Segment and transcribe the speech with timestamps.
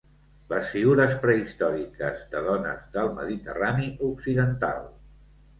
[0.53, 4.85] Les figures prehistòriques de dones del Mediterrani occidental.